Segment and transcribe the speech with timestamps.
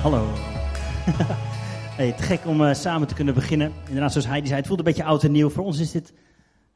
[0.00, 0.26] Hallo.
[1.98, 3.72] hey, te gek om uh, samen te kunnen beginnen.
[3.86, 5.50] Inderdaad, zoals Heidi zei, het voelt een beetje oud en nieuw.
[5.50, 6.12] Voor ons is dit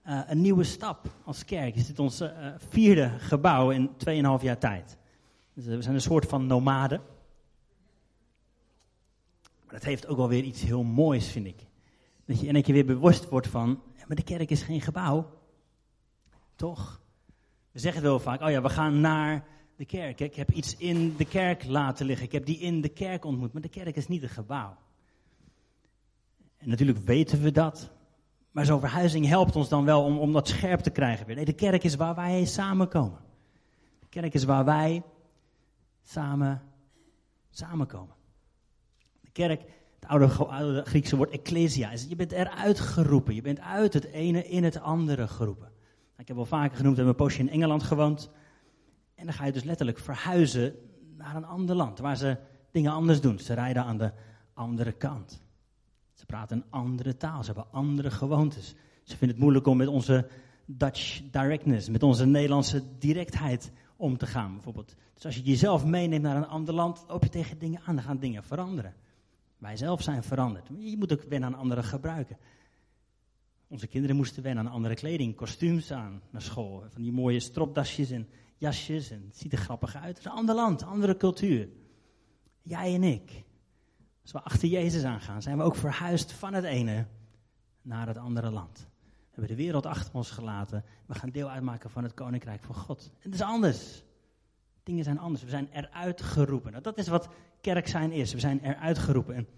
[0.07, 1.75] uh, een nieuwe stap als kerk.
[1.75, 2.31] Is dit ons uh,
[2.68, 4.96] vierde gebouw in 2,5 jaar tijd.
[5.55, 7.00] Dus we zijn een soort van nomaden.
[9.64, 11.67] Maar dat heeft ook wel weer iets heel moois, vind ik.
[12.25, 14.81] Dat je in één keer weer bewust wordt van, ja, maar de kerk is geen
[14.81, 15.31] gebouw.
[16.57, 17.00] Toch?
[17.71, 19.45] We zeggen wel vaak, oh ja, we gaan naar
[19.77, 20.21] de kerk.
[20.21, 22.27] Ik heb iets in de kerk laten liggen.
[22.27, 23.53] Ik heb die in de kerk ontmoet.
[23.53, 24.77] Maar de kerk is niet een gebouw.
[26.57, 27.91] En natuurlijk weten we dat.
[28.51, 31.37] Maar zo'n verhuizing helpt ons dan wel om, om dat scherp te krijgen weer.
[31.37, 33.20] Nee, de kerk is waar wij samenkomen.
[34.01, 35.03] De kerk is waar wij
[36.03, 36.62] samen
[37.51, 38.15] samenkomen.
[39.20, 39.61] De kerk,
[40.01, 43.34] het oude, oude Griekse woord ecclesia, is je bent eruit geroepen.
[43.34, 45.73] Je bent uit het ene in het andere geroepen.
[46.17, 48.31] Ik heb wel vaker genoemd, we hebben een poosje in Engeland gewoond.
[49.25, 50.75] En dan ga je dus letterlijk verhuizen
[51.17, 52.36] naar een ander land, waar ze
[52.70, 53.39] dingen anders doen.
[53.39, 54.12] Ze rijden aan de
[54.55, 55.42] andere kant.
[56.12, 58.75] Ze praten een andere taal, ze hebben andere gewoontes.
[59.02, 60.28] Ze vinden het moeilijk om met onze
[60.67, 64.97] Dutch directness, met onze Nederlandse directheid om te gaan, bijvoorbeeld.
[65.14, 68.05] Dus als je jezelf meeneemt naar een ander land, loop je tegen dingen aan, dan
[68.05, 68.95] gaan dingen veranderen.
[69.58, 70.69] Wij zelf zijn veranderd.
[70.78, 72.39] Je moet ook wennen aan anderen gebruiken.
[73.69, 76.84] Onze kinderen moesten wennen aan andere kleding, kostuums aan naar school.
[76.89, 78.28] Van die mooie stropdasjes en
[78.65, 80.09] jasjes en het ziet er grappig uit.
[80.09, 81.69] Het is een ander land, andere cultuur.
[82.62, 83.45] Jij en ik.
[84.23, 87.07] Als we achter Jezus aangaan, zijn we ook verhuisd van het ene
[87.83, 88.79] naar het andere land.
[88.79, 90.85] We hebben de wereld achter ons gelaten.
[91.07, 93.11] We gaan deel uitmaken van het koninkrijk van God.
[93.19, 94.03] Het is anders.
[94.83, 95.42] Dingen zijn anders.
[95.42, 96.70] We zijn eruit geroepen.
[96.70, 97.29] Nou, dat is wat
[97.61, 98.33] kerk zijn is.
[98.33, 99.35] We zijn eruit geroepen.
[99.35, 99.48] En,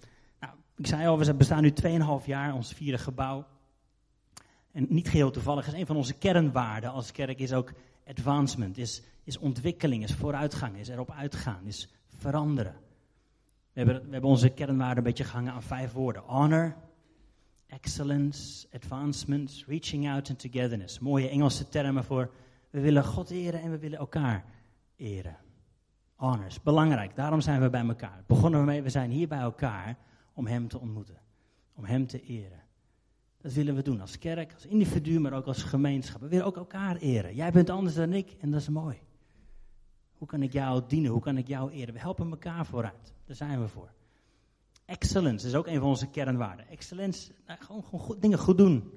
[0.41, 1.73] nou, ik zei al, we bestaan nu
[2.21, 3.47] 2,5 jaar, ons vierde gebouw.
[4.73, 7.73] En niet geheel toevallig is een van onze kernwaarden als kerk is ook
[8.07, 12.75] advancement, is, is ontwikkeling, is vooruitgang, is erop uitgaan, is veranderen.
[13.73, 16.23] We hebben, we hebben onze kernwaarden een beetje gehangen aan vijf woorden.
[16.23, 16.77] Honor,
[17.67, 20.99] excellence, advancement, reaching out and togetherness.
[20.99, 22.31] Mooie Engelse termen voor
[22.71, 24.45] we willen God eren en we willen elkaar
[24.97, 25.37] eren.
[26.15, 28.25] Honor is belangrijk, daarom zijn we bij elkaar.
[28.27, 29.97] Begonnen we mee, we zijn hier bij elkaar
[30.33, 31.21] om Hem te ontmoeten,
[31.75, 32.63] om Hem te eren.
[33.47, 36.21] Dat willen we doen als kerk, als individu, maar ook als gemeenschap.
[36.21, 37.35] We willen ook elkaar eren.
[37.35, 38.99] Jij bent anders dan ik en dat is mooi.
[40.13, 41.11] Hoe kan ik jou dienen?
[41.11, 41.95] Hoe kan ik jou eren?
[41.95, 43.15] We helpen elkaar vooruit.
[43.25, 43.93] Daar zijn we voor.
[44.85, 46.69] Excellence is ook een van onze kernwaarden.
[46.69, 48.91] Excellence, nou, gewoon, gewoon goed, dingen goed doen.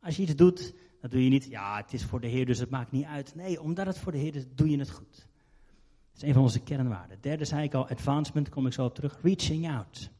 [0.00, 2.58] Als je iets doet, dan doe je niet, ja, het is voor de Heer, dus
[2.58, 3.34] het maakt niet uit.
[3.34, 5.16] Nee, omdat het voor de Heer is, doe je het goed.
[6.12, 7.20] Dat is een van onze kernwaarden.
[7.20, 9.18] Derde zei ik al, advancement, kom ik zo op terug.
[9.22, 10.10] Reaching out.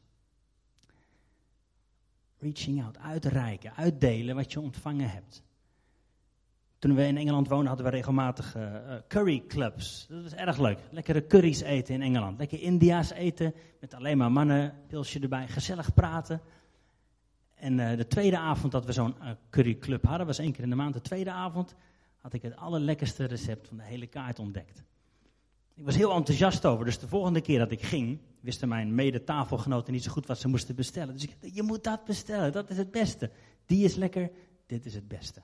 [2.39, 5.43] Reaching out, uitreiken, uitdelen wat je ontvangen hebt.
[6.79, 10.05] Toen we in Engeland woonden hadden we regelmatig uh, curry clubs.
[10.09, 10.79] Dat was erg leuk.
[10.91, 12.37] Lekkere curry's eten in Engeland.
[12.37, 16.41] Lekker India's eten met alleen maar mannen, pilsje erbij, gezellig praten.
[17.55, 20.69] En uh, de tweede avond dat we zo'n uh, curryclub hadden, was één keer in
[20.69, 20.93] de maand.
[20.93, 21.75] De tweede avond
[22.17, 24.83] had ik het allerlekkerste recept van de hele kaart ontdekt.
[25.79, 29.93] Ik was heel enthousiast over, dus de volgende keer dat ik ging, wisten mijn mede-tafelgenoten
[29.93, 31.13] niet zo goed wat ze moesten bestellen.
[31.13, 33.31] Dus ik je moet dat bestellen, dat is het beste.
[33.65, 34.31] Die is lekker,
[34.65, 35.41] dit is het beste.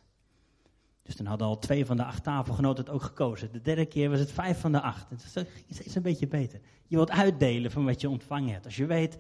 [1.04, 3.52] Dus dan hadden al twee van de acht tafelgenoten het ook gekozen.
[3.52, 5.10] De derde keer was het vijf van de acht.
[5.10, 5.24] Het
[5.68, 6.60] is steeds een beetje beter.
[6.88, 8.66] Je wilt uitdelen van wat je ontvangen hebt.
[8.66, 9.18] Als je weet,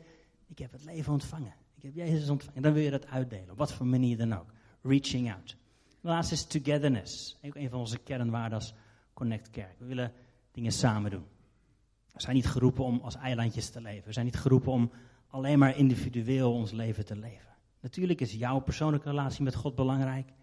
[0.48, 1.54] ik heb het leven ontvangen.
[1.76, 2.62] Ik heb Jezus ontvangen.
[2.62, 3.52] Dan wil je dat uitdelen.
[3.52, 4.54] Op wat voor manier dan ook.
[4.82, 5.58] Reaching out.
[6.02, 7.38] De laatste is togetherness.
[7.42, 8.74] Ook een van onze kernwaarden als
[9.14, 9.80] Connect Kerk.
[9.80, 10.14] We willen
[10.56, 11.26] dingen samen doen.
[12.14, 14.08] We zijn niet geroepen om als eilandjes te leven.
[14.08, 14.92] We zijn niet geroepen om
[15.28, 17.54] alleen maar individueel ons leven te leven.
[17.82, 20.34] Natuurlijk is jouw persoonlijke relatie met God belangrijk,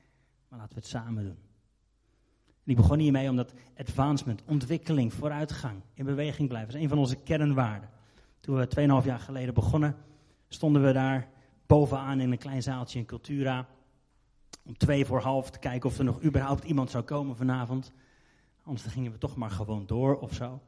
[0.49, 1.39] maar laten we het samen doen.
[2.65, 7.17] En ik begon hiermee omdat advancement, ontwikkeling, vooruitgang, in beweging blijven, is een van onze
[7.17, 7.91] kernwaarden.
[8.41, 9.97] Toen we 2,5 jaar geleden begonnen,
[10.49, 11.29] stonden we daar
[11.67, 13.67] bovenaan in een klein zaaltje in Cultura.
[14.65, 17.93] Om twee voor half te kijken of er nog überhaupt iemand zou komen vanavond.
[18.63, 20.63] Anders gingen we toch maar gewoon door of zo.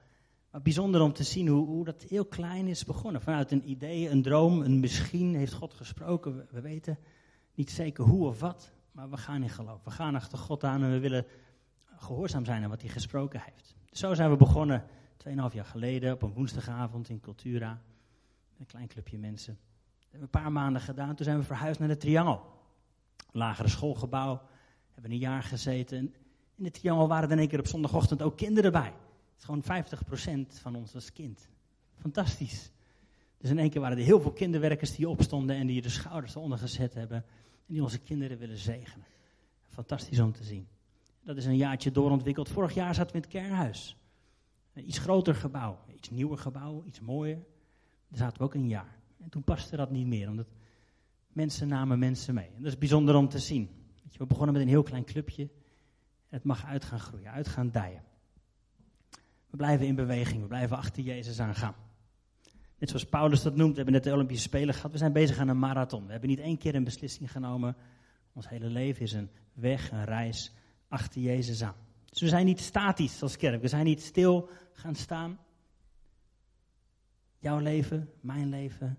[0.50, 3.20] Maar bijzonder om te zien hoe, hoe dat heel klein is begonnen.
[3.20, 6.36] Vanuit een idee, een droom, een misschien heeft God gesproken.
[6.36, 6.98] We, we weten
[7.54, 9.84] niet zeker hoe of wat, maar we gaan in geloof.
[9.84, 11.26] We gaan achter God aan en we willen
[11.96, 13.74] gehoorzaam zijn aan wat hij gesproken heeft.
[13.90, 14.84] Zo zijn we begonnen
[15.28, 17.82] 2,5 jaar geleden op een woensdagavond in Cultura.
[18.58, 19.58] Een klein clubje mensen.
[19.98, 21.14] Dat hebben we een paar maanden gedaan.
[21.14, 22.42] Toen zijn we verhuisd naar de Triangel.
[23.30, 24.42] Lagere schoolgebouw.
[24.92, 26.14] Hebben een jaar gezeten.
[26.56, 28.92] In de Triangel waren er in één keer op zondagochtend ook kinderen bij.
[29.32, 29.62] Het is gewoon
[30.48, 31.48] 50% van ons was kind.
[32.00, 32.70] Fantastisch.
[33.38, 36.34] Dus in één keer waren er heel veel kinderwerkers die opstonden en die de schouders
[36.34, 37.16] eronder gezet hebben.
[37.66, 39.06] En die onze kinderen willen zegenen.
[39.68, 40.66] Fantastisch om te zien.
[41.22, 42.48] Dat is een jaartje doorontwikkeld.
[42.48, 43.96] Vorig jaar zaten we in het kernhuis.
[44.72, 47.38] Een iets groter gebouw, iets nieuwer gebouw, iets mooier.
[48.08, 48.98] Daar zaten we ook een jaar.
[49.22, 50.46] En toen paste dat niet meer, omdat
[51.32, 52.46] mensen namen mensen mee.
[52.56, 53.68] En dat is bijzonder om te zien.
[54.16, 55.48] We begonnen met een heel klein clubje.
[56.34, 58.02] Het mag uit gaan groeien, uit gaan dijen.
[59.50, 61.74] We blijven in beweging, we blijven achter Jezus aangaan.
[62.78, 64.92] Net zoals Paulus dat noemt, we hebben net de Olympische Spelen gehad.
[64.92, 66.04] We zijn bezig aan een marathon.
[66.04, 67.76] We hebben niet één keer een beslissing genomen.
[68.32, 70.52] Ons hele leven is een weg, een reis
[70.88, 71.74] achter Jezus aan.
[72.04, 73.60] Dus we zijn niet statisch als kerk.
[73.60, 75.38] We zijn niet stil gaan staan.
[77.38, 78.98] Jouw leven, mijn leven,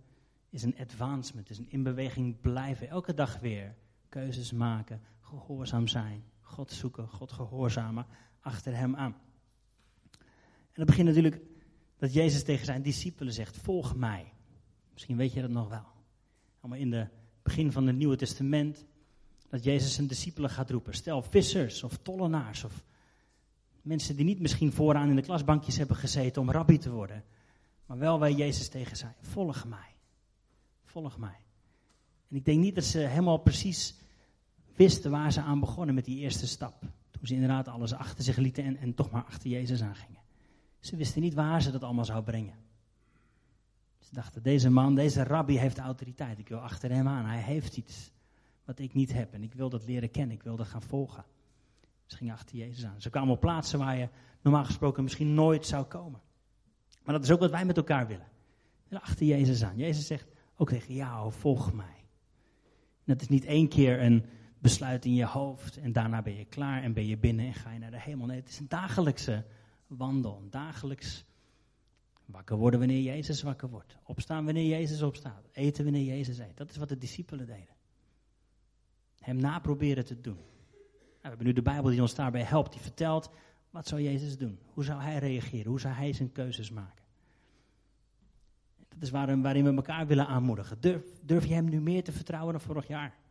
[0.49, 2.89] is een advancement, is een in beweging blijven.
[2.89, 3.75] Elke dag weer
[4.09, 8.05] keuzes maken, gehoorzaam zijn, God zoeken, God gehoorzamen,
[8.39, 9.15] achter Hem aan.
[10.71, 11.41] En dat begint natuurlijk
[11.97, 14.33] dat Jezus tegen zijn discipelen zegt, volg mij.
[14.93, 15.85] Misschien weet je dat nog wel.
[16.59, 17.09] Allemaal in het
[17.43, 18.85] begin van het Nieuwe Testament,
[19.49, 20.93] dat Jezus zijn discipelen gaat roepen.
[20.93, 22.83] Stel vissers of tollenaars of
[23.81, 27.23] mensen die niet misschien vooraan in de klasbankjes hebben gezeten om rabbi te worden.
[27.85, 29.95] Maar wel waar Jezus tegen zei, volg mij.
[30.83, 31.39] Volg mij.
[32.29, 33.95] En ik denk niet dat ze helemaal precies
[34.75, 36.79] wisten waar ze aan begonnen met die eerste stap.
[37.11, 40.21] Toen ze inderdaad alles achter zich lieten en, en toch maar achter Jezus aangingen.
[40.79, 42.55] Ze wisten niet waar ze dat allemaal zou brengen.
[43.99, 46.39] Ze dachten, deze man, deze rabbi heeft autoriteit.
[46.39, 47.25] Ik wil achter hem aan.
[47.25, 48.11] Hij heeft iets
[48.65, 49.33] wat ik niet heb.
[49.33, 50.35] En ik wil dat leren kennen.
[50.35, 51.25] Ik wil dat gaan volgen.
[52.05, 53.01] Ze gingen achter Jezus aan.
[53.01, 54.09] Ze kwamen op plaatsen waar je
[54.41, 56.21] normaal gesproken misschien nooit zou komen.
[57.03, 58.27] Maar dat is ook wat wij met elkaar willen.
[58.87, 59.77] En achter Jezus aan.
[59.77, 62.05] Jezus zegt ook tegen jou, volg mij.
[63.05, 64.25] En dat is niet één keer een
[64.65, 67.71] besluit in je hoofd en daarna ben je klaar en ben je binnen en ga
[67.71, 68.25] je naar de hemel.
[68.25, 69.45] Nee, het is een dagelijkse
[69.87, 70.47] wandel.
[70.49, 71.25] Dagelijks
[72.25, 73.97] wakker worden wanneer Jezus wakker wordt.
[74.03, 75.47] Opstaan wanneer Jezus opstaat.
[75.51, 76.57] Eten wanneer Jezus eet.
[76.57, 77.75] Dat is wat de discipelen deden.
[79.19, 80.33] Hem naproberen te doen.
[80.35, 80.45] Nou,
[81.21, 82.71] we hebben nu de Bijbel die ons daarbij helpt.
[82.71, 83.29] Die vertelt,
[83.69, 84.59] wat zou Jezus doen?
[84.65, 85.69] Hoe zou hij reageren?
[85.69, 87.03] Hoe zou hij zijn keuzes maken?
[88.89, 90.81] Dat is waarin, waarin we elkaar willen aanmoedigen.
[90.81, 93.23] Durf, durf je hem nu meer te vertrouwen dan vorig jaar?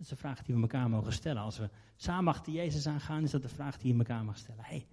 [0.00, 1.42] Dat is vraag die we elkaar mogen stellen.
[1.42, 4.64] Als we samen achter Jezus aangaan, is dat de vraag die je elkaar mag stellen.
[4.64, 4.86] Hey,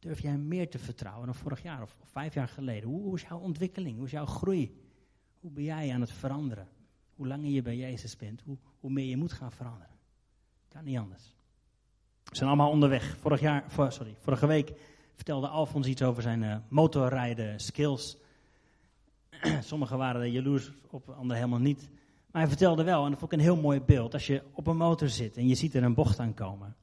[0.00, 2.88] Durf jij meer te vertrouwen dan vorig jaar of, vijf jaar geleden?
[2.88, 3.96] Hoe, is jouw ontwikkeling?
[3.96, 4.76] Hoe is jouw groei?
[5.40, 6.68] Hoe ben jij aan het veranderen?
[7.14, 9.96] Hoe langer je bij Jezus bent, hoe, hoe meer je moet gaan veranderen.
[10.68, 11.34] Kan niet anders.
[12.24, 13.16] We zijn allemaal onderweg.
[13.16, 14.72] Vorig jaar, sorry, vorige week
[15.14, 18.16] vertelde Alfons iets over zijn uh, motorrijden skills.
[19.60, 21.90] Sommigen waren er jaloers op, anderen helemaal niet.
[22.32, 24.12] Maar hij vertelde wel, en dat vond ik een heel mooi beeld.
[24.12, 26.76] Als je op een motor zit en je ziet er een bocht aankomen,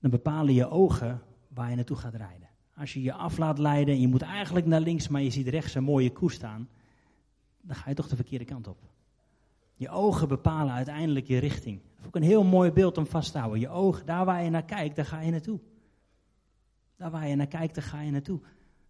[0.00, 2.48] dan bepalen je ogen waar je naartoe gaat rijden.
[2.76, 5.48] Als je je af laat leiden en je moet eigenlijk naar links, maar je ziet
[5.48, 6.68] rechts een mooie koe staan,
[7.60, 8.78] dan ga je toch de verkeerde kant op.
[9.74, 11.80] Je ogen bepalen uiteindelijk je richting.
[11.80, 13.60] Dat is ook een heel mooi beeld om vast te houden.
[13.60, 15.60] Je ogen, daar waar je naar kijkt, daar ga je naartoe.
[16.96, 18.40] Daar waar je naar kijkt, daar ga je naartoe.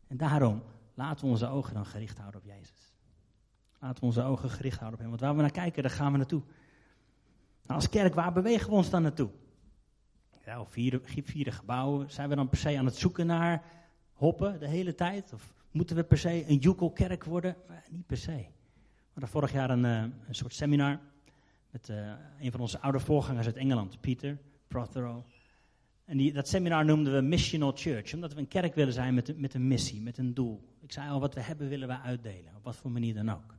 [0.07, 0.63] En daarom
[0.95, 2.88] laten we onze ogen dan gericht houden op Jezus.
[3.81, 5.09] Laten we onze ogen gericht houden op Hem.
[5.09, 6.43] Want waar we naar kijken, daar gaan we naartoe.
[7.63, 9.31] Nou, als kerk, waar bewegen we ons dan naartoe?
[10.57, 13.63] of vierde, vierde gebouwen, zijn we dan per se aan het zoeken naar
[14.13, 15.33] hoppen de hele tijd?
[15.33, 17.57] Of moeten we per se een Jukel-kerk worden?
[17.91, 18.37] niet per se.
[18.37, 21.01] We hadden vorig jaar een, uh, een soort seminar
[21.71, 25.25] met uh, een van onze oude voorgangers uit Engeland, Peter Prothero.
[26.05, 29.39] En die, dat seminar noemden we Missional Church, omdat we een kerk willen zijn met,
[29.39, 30.69] met een missie, met een doel.
[30.81, 33.58] Ik zei al, wat we hebben willen we uitdelen, op wat voor manier dan ook.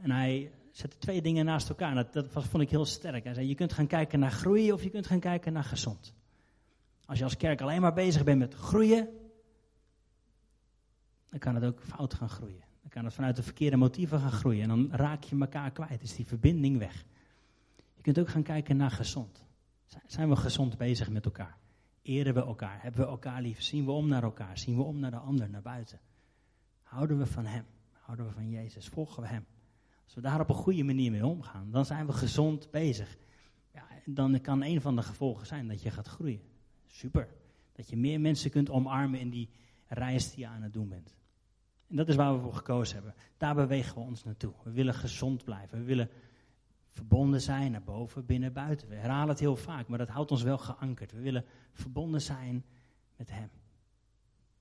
[0.00, 1.94] En hij zette twee dingen naast elkaar.
[1.94, 3.24] Dat, dat vond ik heel sterk.
[3.24, 6.14] Hij zei, je kunt gaan kijken naar groeien of je kunt gaan kijken naar gezond.
[7.04, 9.08] Als je als kerk alleen maar bezig bent met groeien,
[11.30, 12.64] dan kan het ook fout gaan groeien.
[12.80, 14.62] Dan kan het vanuit de verkeerde motieven gaan groeien.
[14.62, 16.02] En dan raak je elkaar kwijt.
[16.02, 17.04] Is die verbinding weg.
[17.94, 19.44] Je kunt ook gaan kijken naar gezond.
[20.06, 21.58] Zijn we gezond bezig met elkaar?
[22.02, 22.82] Eren we elkaar?
[22.82, 23.62] Hebben we elkaar lief?
[23.62, 24.58] Zien we om naar elkaar?
[24.58, 26.00] Zien we om naar de ander, naar buiten?
[26.82, 27.64] Houden we van Hem?
[27.92, 28.88] Houden we van Jezus?
[28.88, 29.46] Volgen we Hem?
[30.10, 33.16] Als we daar op een goede manier mee omgaan, dan zijn we gezond bezig.
[33.74, 36.40] Ja, dan kan een van de gevolgen zijn dat je gaat groeien.
[36.86, 37.28] Super.
[37.72, 39.48] Dat je meer mensen kunt omarmen in die
[39.86, 41.14] reis die je aan het doen bent.
[41.88, 43.14] En dat is waar we voor gekozen hebben.
[43.36, 44.52] Daar bewegen we ons naartoe.
[44.62, 45.78] We willen gezond blijven.
[45.78, 46.10] We willen
[46.88, 48.88] verbonden zijn naar boven, binnen, buiten.
[48.88, 51.12] We herhalen het heel vaak, maar dat houdt ons wel geankerd.
[51.12, 52.64] We willen verbonden zijn
[53.16, 53.50] met Hem.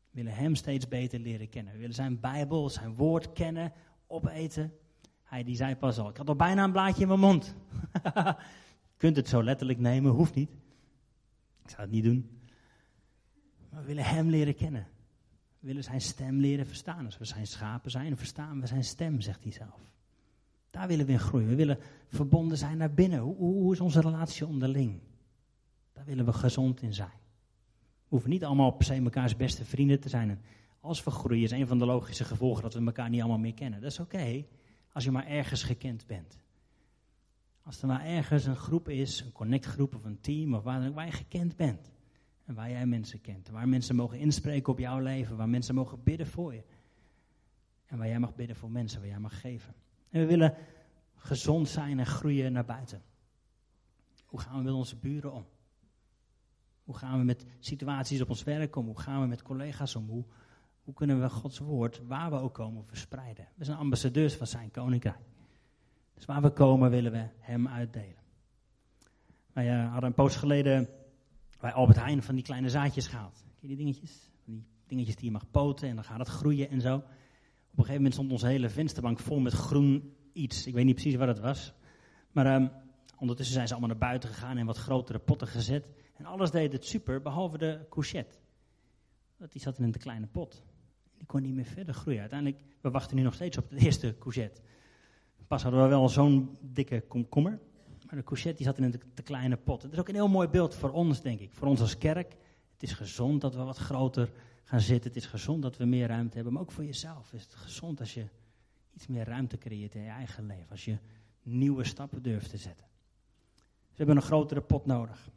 [0.09, 1.73] We willen Hem steeds beter leren kennen.
[1.73, 3.73] We willen Zijn Bijbel, Zijn Woord kennen,
[4.07, 4.73] opeten.
[5.29, 7.55] Hij die zei pas al, ik had al bijna een blaadje in mijn mond.
[8.97, 10.49] Kunt het zo letterlijk nemen, hoeft niet.
[11.63, 12.39] Ik zou het niet doen.
[13.69, 14.87] Maar we willen hem leren kennen.
[15.59, 17.05] We willen zijn stem leren verstaan.
[17.05, 19.91] Als we zijn schapen zijn, verstaan we zijn stem, zegt hij zelf.
[20.69, 21.47] Daar willen we in groeien.
[21.47, 23.19] We willen verbonden zijn naar binnen.
[23.19, 24.99] Hoe, hoe is onze relatie onderling?
[25.93, 27.17] Daar willen we gezond in zijn.
[27.77, 30.29] We hoeven niet allemaal per se mekaars beste vrienden te zijn.
[30.29, 30.41] En
[30.79, 33.53] Als we groeien is een van de logische gevolgen dat we elkaar niet allemaal meer
[33.53, 33.81] kennen.
[33.81, 34.45] Dat is oké,
[34.91, 36.37] als je maar ergens gekend bent.
[37.63, 41.05] Als er maar ergens een groep is, een connectgroep of een team, of waar, waar
[41.05, 41.91] je gekend bent.
[42.45, 43.49] En waar jij mensen kent.
[43.49, 45.37] Waar mensen mogen inspreken op jouw leven.
[45.37, 46.63] Waar mensen mogen bidden voor je.
[47.85, 49.73] En waar jij mag bidden voor mensen, waar jij mag geven.
[50.09, 50.55] En we willen
[51.15, 53.01] gezond zijn en groeien naar buiten.
[54.25, 55.45] Hoe gaan we met onze buren om?
[56.83, 58.85] Hoe gaan we met situaties op ons werk om?
[58.85, 60.07] Hoe gaan we met collega's om?
[60.07, 60.25] Hoe,
[60.89, 63.47] hoe kunnen we Gods woord, waar we ook komen, verspreiden?
[63.55, 65.19] We zijn ambassadeurs van zijn koninkrijk.
[66.13, 68.23] Dus waar we komen, willen we hem uitdelen.
[69.53, 70.89] Wij uh, hadden een poos geleden
[71.59, 73.33] bij Albert Heijn van die kleine zaadjes gehaald.
[73.33, 74.31] Ken je die dingetjes?
[74.45, 76.95] Die dingetjes die je mag poten en dan gaat het groeien en zo.
[76.95, 77.09] Op een
[77.71, 80.67] gegeven moment stond onze hele vensterbank vol met groen iets.
[80.67, 81.73] Ik weet niet precies wat het was.
[82.31, 82.71] Maar um,
[83.17, 85.87] ondertussen zijn ze allemaal naar buiten gegaan en wat grotere potten gezet.
[86.13, 88.37] En alles deed het super, behalve de courgette.
[89.37, 90.63] Want die zat in een te kleine pot.
[91.19, 92.19] Die kon niet meer verder groeien.
[92.19, 94.61] Uiteindelijk, we wachten nu nog steeds op de eerste courgette.
[95.47, 97.59] Pas hadden we wel zo'n dikke komkommer.
[98.05, 99.81] Maar de courgette die zat in een te kleine pot.
[99.81, 101.53] Het is ook een heel mooi beeld voor ons, denk ik.
[101.53, 102.37] Voor ons als kerk.
[102.73, 104.31] Het is gezond dat we wat groter
[104.63, 105.11] gaan zitten.
[105.11, 106.53] Het is gezond dat we meer ruimte hebben.
[106.53, 108.25] Maar ook voor jezelf is het gezond als je
[108.93, 110.69] iets meer ruimte creëert in je eigen leven.
[110.69, 110.97] Als je
[111.43, 112.85] nieuwe stappen durft te zetten.
[113.55, 115.29] Dus we hebben een grotere pot nodig.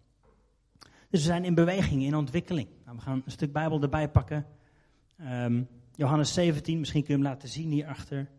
[0.81, 2.69] Dus we zijn in beweging, in ontwikkeling.
[2.85, 4.47] Nou, we gaan een stuk Bijbel erbij pakken.
[5.21, 8.31] Um, Johannes 17, misschien kun je hem laten zien hierachter.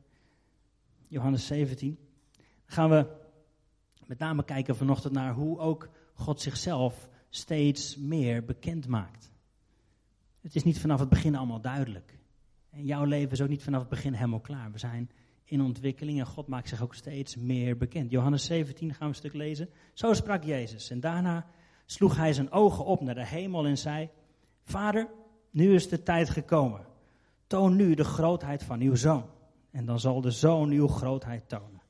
[1.07, 1.97] Johannes 17.
[2.35, 3.07] Dan gaan we
[4.05, 9.31] met name kijken vanochtend naar hoe ook God zichzelf steeds meer bekend maakt.
[10.41, 12.19] Het is niet vanaf het begin allemaal duidelijk.
[12.69, 14.71] En jouw leven is ook niet vanaf het begin helemaal klaar.
[14.71, 15.11] We zijn
[15.45, 18.11] in ontwikkeling en God maakt zich ook steeds meer bekend.
[18.11, 19.69] Johannes 17 gaan we een stuk lezen.
[19.93, 20.89] Zo sprak Jezus.
[20.89, 21.45] En daarna
[21.85, 24.09] sloeg hij zijn ogen op naar de hemel en zei:
[24.63, 25.09] Vader,
[25.53, 26.85] nu is de tijd gekomen.
[27.47, 29.25] Toon nu de grootheid van uw zoon.
[29.71, 31.81] En dan zal de zoon uw grootheid tonen.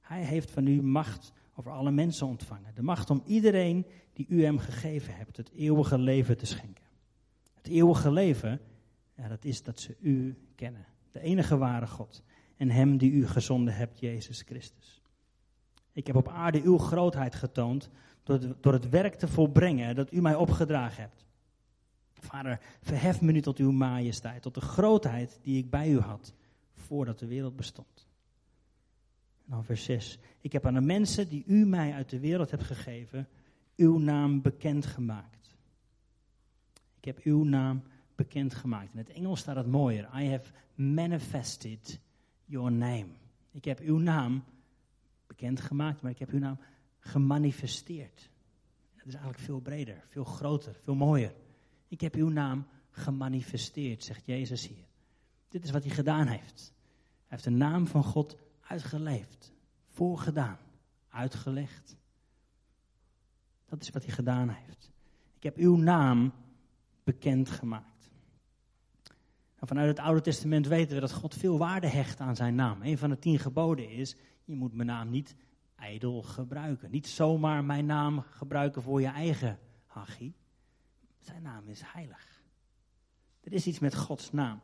[0.00, 2.74] Hij heeft van u macht over alle mensen ontvangen.
[2.74, 6.84] De macht om iedereen die u hem gegeven hebt, het eeuwige leven te schenken.
[7.54, 8.60] Het eeuwige leven,
[9.16, 10.86] ja, dat is dat ze u kennen.
[11.10, 12.22] De enige ware God.
[12.56, 15.02] En hem die u gezonden hebt, Jezus Christus.
[15.92, 17.90] Ik heb op aarde uw grootheid getoond
[18.22, 21.24] door, door het werk te volbrengen dat u mij opgedragen hebt.
[22.22, 26.34] Vader, verhef me nu tot uw majesteit, tot de grootheid die ik bij u had
[26.74, 28.08] voordat de wereld bestond.
[29.44, 30.18] En dan vers 6.
[30.40, 33.28] Ik heb aan de mensen die u mij uit de wereld hebt gegeven,
[33.76, 35.56] uw naam bekendgemaakt.
[36.98, 37.82] Ik heb uw naam
[38.14, 38.92] bekendgemaakt.
[38.92, 40.08] In het Engels staat het mooier.
[40.20, 42.00] I have manifested
[42.44, 43.06] your name.
[43.50, 44.44] Ik heb uw naam
[45.26, 46.58] bekendgemaakt, maar ik heb uw naam
[46.98, 48.30] gemanifesteerd.
[48.96, 51.32] Dat is eigenlijk veel breder, veel groter, veel mooier.
[51.92, 54.86] Ik heb uw naam gemanifesteerd, zegt Jezus hier.
[55.48, 56.72] Dit is wat hij gedaan heeft.
[57.16, 59.52] Hij heeft de naam van God uitgeleefd,
[59.88, 60.58] voorgedaan,
[61.08, 61.96] uitgelegd.
[63.68, 64.90] Dat is wat hij gedaan heeft.
[65.36, 66.32] Ik heb uw naam
[67.04, 68.10] bekendgemaakt.
[69.54, 72.82] Nou, vanuit het Oude Testament weten we dat God veel waarde hecht aan zijn naam.
[72.82, 75.36] Een van de tien geboden is: je moet mijn naam niet
[75.76, 76.90] ijdel gebruiken.
[76.90, 80.34] Niet zomaar mijn naam gebruiken voor je eigen hachie.
[81.22, 82.42] Zijn naam is heilig.
[83.40, 84.60] Er is iets met Gods naam.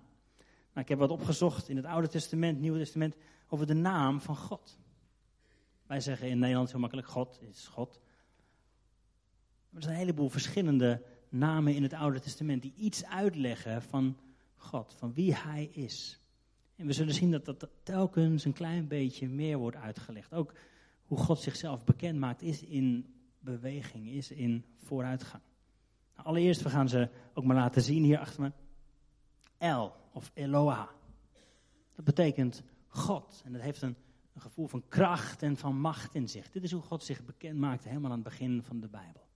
[0.69, 3.17] Nou, ik heb wat opgezocht in het Oude Testament, Nieuwe Testament,
[3.49, 4.79] over de naam van God.
[5.87, 8.01] Wij zeggen in Nederland heel makkelijk: God is God.
[9.69, 14.19] Maar er zijn een heleboel verschillende namen in het Oude Testament die iets uitleggen van
[14.57, 16.21] God, van wie Hij is.
[16.77, 20.33] En we zullen zien dat dat telkens een klein beetje meer wordt uitgelegd.
[20.33, 20.55] Ook
[21.05, 25.43] hoe God zichzelf bekend maakt, is in beweging, is in vooruitgang.
[26.23, 28.53] Allereerst, we gaan ze ook maar laten zien hier achter me.
[29.59, 30.89] El of Eloah.
[31.95, 33.43] Dat betekent God.
[33.45, 33.97] En dat heeft een,
[34.37, 36.51] gevoel van kracht en van macht in zich.
[36.51, 39.27] Dit is hoe God zich bekend maakt helemaal aan het begin van de Bijbel.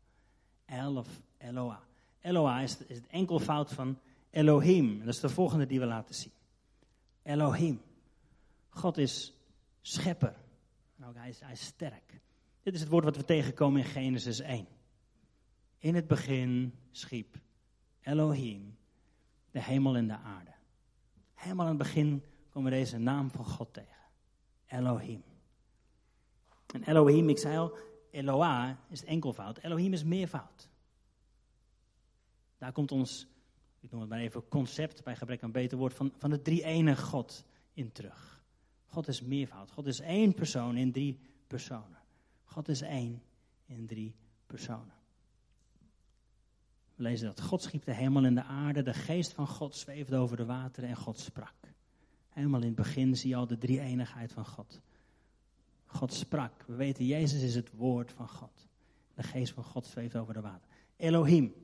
[0.64, 1.08] El of
[1.38, 1.80] Eloah.
[2.20, 3.98] Eloah is, het enkelvoud van
[4.30, 4.98] Elohim.
[4.98, 6.32] Dat is de volgende die we laten zien.
[7.22, 7.80] Elohim.
[8.68, 9.34] God is
[9.80, 10.34] schepper.
[10.96, 12.20] Nou, hij, is, hij is sterk.
[12.62, 14.66] Dit is het woord wat we tegenkomen in Genesis 1.
[15.82, 17.40] In het begin schiep
[18.00, 18.76] Elohim
[19.50, 20.54] de hemel en de aarde.
[21.34, 24.02] Helemaal aan het begin komen we deze naam van God tegen.
[24.66, 25.22] Elohim.
[26.66, 27.76] En Elohim, ik zei al,
[28.10, 29.58] Eloah is enkelvoud.
[29.58, 30.68] Elohim is meervoud.
[32.58, 33.26] Daar komt ons,
[33.80, 37.02] ik noem het maar even, concept bij gebrek aan beter woord, van, van de drie-enige
[37.02, 38.42] God in terug.
[38.86, 39.70] God is meervoud.
[39.70, 41.98] God is één persoon in drie personen.
[42.44, 43.22] God is één
[43.66, 44.14] in drie
[44.46, 45.00] personen.
[47.02, 50.36] Lezen dat God schiep de hemel en de aarde, de geest van God zweefde over
[50.36, 51.54] de wateren en God sprak.
[52.28, 54.80] Helemaal in het begin zie je al de drie-eenigheid van God.
[55.86, 56.64] God sprak.
[56.66, 58.66] We weten, Jezus is het woord van God.
[59.14, 60.68] De geest van God zweeft over de water.
[60.96, 61.54] Elohim,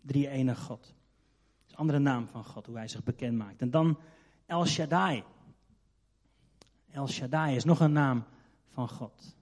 [0.00, 0.82] drie-enig God.
[0.82, 3.60] Dat is een andere naam van God, hoe hij zich bekend maakt.
[3.60, 3.98] En dan
[4.46, 5.24] El Shaddai.
[6.90, 8.24] El Shaddai is nog een naam
[8.68, 9.36] van God.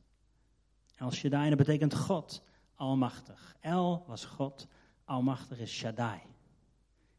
[0.96, 2.42] El Shaddai, dat betekent God,
[2.74, 3.56] almachtig.
[3.60, 4.68] El was God,
[5.10, 6.20] almachtig is Shaddai.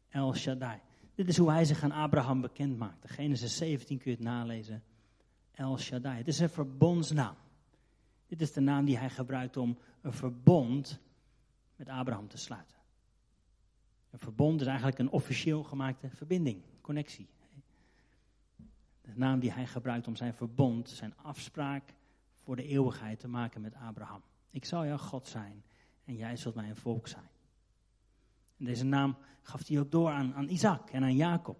[0.08, 0.80] El Shaddai.
[1.14, 3.08] Dit is hoe hij zich aan Abraham bekend maakte.
[3.08, 4.82] Genesis 17 kun je het nalezen.
[5.50, 6.16] El Shaddai.
[6.16, 7.34] Het is een verbondsnaam.
[8.26, 11.00] Dit is de naam die hij gebruikt om een verbond
[11.76, 12.76] met Abraham te sluiten.
[14.10, 17.28] Een verbond is eigenlijk een officieel gemaakte verbinding, connectie.
[19.00, 21.94] De naam die hij gebruikt om zijn verbond, zijn afspraak
[22.34, 24.22] voor de eeuwigheid te maken met Abraham.
[24.50, 25.62] Ik zal jouw God zijn
[26.04, 27.30] en jij zult mijn volk zijn.
[28.64, 31.56] Deze naam gaf hij ook door aan, aan Isaac en aan Jacob.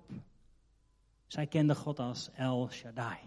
[1.27, 3.19] Zij kenden God als El Shaddai.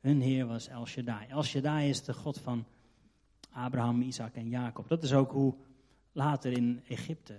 [0.00, 1.26] Hun Heer was El Shaddai.
[1.28, 2.64] El Shaddai is de God van
[3.50, 4.88] Abraham, Isaac en Jacob.
[4.88, 5.54] Dat is ook hoe
[6.12, 7.38] later in Egypte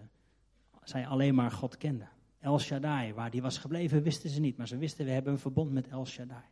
[0.83, 2.09] zij alleen maar God kenden.
[2.39, 4.57] El Shaddai, waar die was gebleven, wisten ze niet.
[4.57, 6.43] Maar ze wisten, we hebben een verbond met El Shaddai.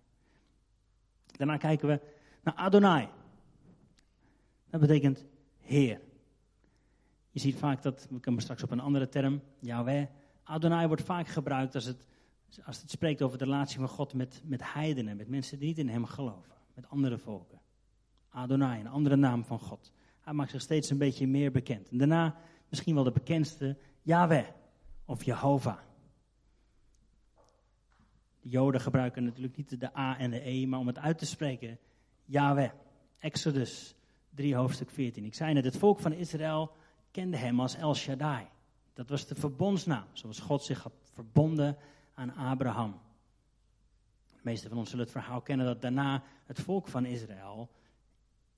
[1.26, 2.02] Daarna kijken we
[2.44, 3.10] naar Adonai.
[4.70, 5.26] Dat betekent
[5.60, 6.02] Heer.
[7.38, 10.06] Je ziet vaak dat, we komen straks op een andere term, Yahweh.
[10.44, 12.06] Adonai wordt vaak gebruikt als het,
[12.66, 15.78] als het spreekt over de relatie van God met, met heidenen, met mensen die niet
[15.78, 17.62] in hem geloven, met andere volken.
[18.30, 19.92] Adonai, een andere naam van God.
[20.22, 21.90] Hij maakt zich steeds een beetje meer bekend.
[21.90, 22.36] En daarna
[22.70, 24.48] misschien wel de bekendste, Yahweh
[25.06, 25.80] of Jehovah.
[28.42, 31.26] De Joden gebruiken natuurlijk niet de A en de E, maar om het uit te
[31.26, 31.80] spreken,
[32.26, 32.72] Yahweh.
[33.20, 33.96] Exodus
[34.30, 35.26] 3, hoofdstuk 14.
[35.26, 36.72] Ik zei net, het volk van Israël
[37.18, 38.48] kende hem als El Shaddai.
[38.94, 41.78] Dat was de verbondsnaam, zoals God zich had verbonden
[42.14, 43.00] aan Abraham.
[44.28, 47.70] De meeste van ons zullen het verhaal kennen dat daarna het volk van Israël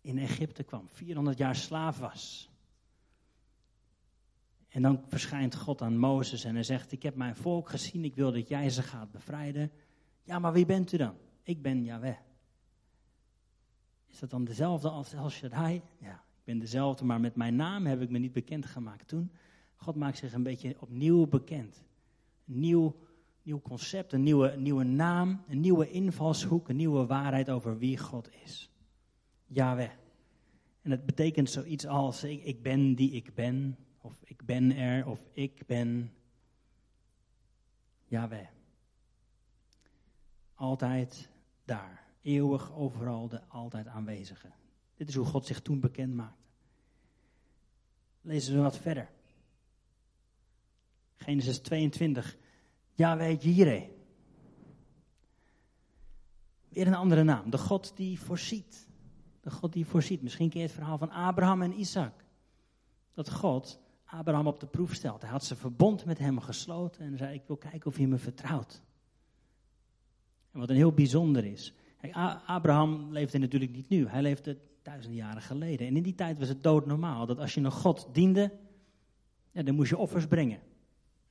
[0.01, 2.49] in Egypte kwam, 400 jaar slaaf was.
[4.69, 8.15] En dan verschijnt God aan Mozes en hij zegt: Ik heb mijn volk gezien, ik
[8.15, 9.71] wil dat jij ze gaat bevrijden.
[10.23, 11.15] Ja, maar wie bent u dan?
[11.43, 12.17] Ik ben Yahweh.
[14.07, 15.81] Is dat dan dezelfde als El Shaddai?
[15.97, 19.31] Ja, ben dezelfde, maar met mijn naam heb ik me niet bekendgemaakt toen.
[19.75, 21.85] God maakt zich een beetje opnieuw bekend.
[22.47, 22.95] Een nieuw,
[23.43, 28.29] nieuw concept, een nieuwe, nieuwe naam, een nieuwe invalshoek, een nieuwe waarheid over wie God
[28.43, 28.69] is.
[29.45, 29.89] Yahweh.
[30.81, 35.21] En het betekent zoiets als ik, ben die ik ben, of ik ben er, of
[35.31, 36.11] ik ben
[38.05, 38.47] Yahweh.
[40.53, 41.29] Altijd
[41.65, 44.49] daar, eeuwig overal, de altijd aanwezige.
[44.95, 46.38] Dit is hoe God zich toen bekend maakte.
[48.21, 49.09] Lezen we wat verder.
[51.17, 52.37] Genesis 22.
[52.93, 53.83] Yahweh Jireh.
[56.69, 57.49] Weer een andere naam.
[57.49, 58.87] De God die voorziet.
[59.41, 60.21] De God die voorziet.
[60.21, 62.23] Misschien je het verhaal van Abraham en Isaac.
[63.13, 65.21] Dat God Abraham op de proef stelt.
[65.21, 68.17] Hij had zijn verbond met hem gesloten en zei: Ik wil kijken of je me
[68.17, 68.81] vertrouwt.
[70.51, 71.73] En wat een heel bijzonder is.
[72.45, 74.57] Abraham leefde natuurlijk niet nu, hij leefde
[74.89, 75.87] duizenden jaren geleden.
[75.87, 78.51] En in die tijd was het doodnormaal dat als je een God diende,
[79.51, 80.59] dan moest je offers brengen.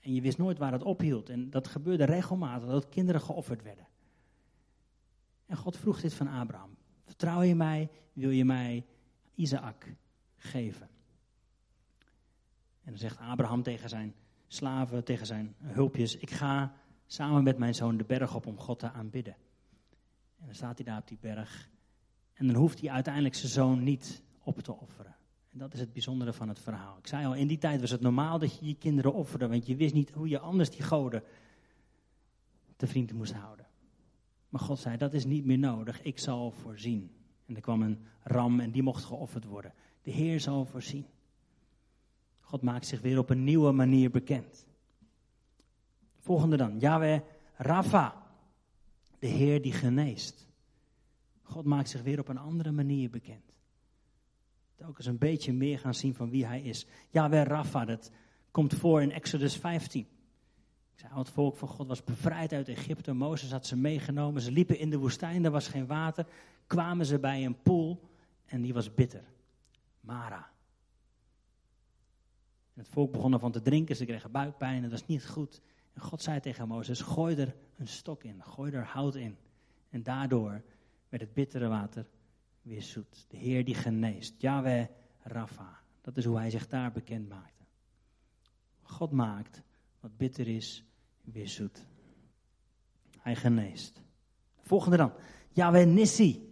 [0.01, 1.29] En je wist nooit waar het ophield.
[1.29, 3.87] En dat gebeurde regelmatig, dat kinderen geofferd werden.
[5.47, 6.77] En God vroeg dit van Abraham.
[7.05, 8.87] Vertrouw je mij, wil je mij
[9.35, 9.95] Isaac
[10.37, 10.89] geven?
[12.85, 14.15] En dan zegt Abraham tegen zijn
[14.47, 16.73] slaven, tegen zijn hulpjes: Ik ga
[17.07, 19.37] samen met mijn zoon de berg op om God te aanbidden.
[20.39, 21.69] En dan staat hij daar op die berg.
[22.39, 25.17] En dan hoeft hij uiteindelijk zijn zoon niet op te offeren.
[25.49, 26.99] En dat is het bijzondere van het verhaal.
[26.99, 29.67] Ik zei al, in die tijd was het normaal dat je je kinderen offerde, want
[29.67, 31.23] je wist niet hoe je anders die goden
[32.77, 33.67] te vriend moest houden.
[34.49, 37.11] Maar God zei, dat is niet meer nodig, ik zal voorzien.
[37.47, 39.73] En er kwam een ram en die mocht geofferd worden.
[40.03, 41.07] De Heer zal voorzien.
[42.41, 44.67] God maakt zich weer op een nieuwe manier bekend.
[46.19, 47.21] Volgende dan, Yahweh
[47.57, 48.27] Rafa,
[49.19, 50.48] de Heer die geneest.
[51.49, 53.53] God maakt zich weer op een andere manier bekend.
[54.77, 56.87] Eens een beetje meer gaan zien van wie hij is.
[57.11, 58.11] Yahweh Rafa, dat
[58.51, 60.01] komt voor in Exodus 15.
[60.93, 63.13] Ik zei, het volk van God was bevrijd uit Egypte.
[63.13, 64.43] Mozes had ze meegenomen.
[64.43, 66.27] Ze liepen in de woestijn, er was geen water.
[66.67, 68.01] Kwamen ze bij een poel
[68.45, 69.25] en die was bitter.
[70.01, 70.51] Mara.
[72.75, 75.61] Het volk begon ervan te drinken, ze kregen buikpijn, dat was niet goed.
[75.93, 79.37] En God zei tegen Mozes, gooi er een stok in, gooi er hout in.
[79.91, 80.63] En daardoor
[81.09, 82.07] werd het bittere water
[82.63, 83.27] weer zoet.
[83.29, 84.87] De Heer die geneest, Yahweh
[85.23, 85.81] Rafa.
[86.01, 87.65] Dat is hoe hij zich daar bekend maakte.
[88.83, 89.63] God maakt
[90.01, 90.85] wat bitter is
[91.25, 91.87] weer zoet.
[93.19, 94.03] Hij geneest.
[94.61, 95.13] Volgende dan.
[95.53, 96.47] Yahweh Nissi.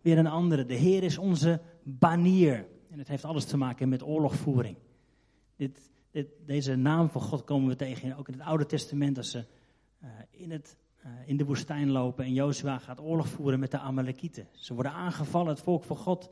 [0.00, 0.64] Weer een andere.
[0.66, 2.66] De Heer is onze banier.
[2.90, 4.76] En het heeft alles te maken met oorlogvoering.
[5.56, 9.16] Dit, dit, deze naam van God komen we tegen ook in het Oude Testament.
[9.16, 9.44] Als ze
[10.02, 10.76] uh, in, het,
[11.26, 14.48] in de woestijn lopen en Jozua gaat oorlog voeren met de Amalekieten.
[14.52, 16.30] Ze worden aangevallen, het volk van God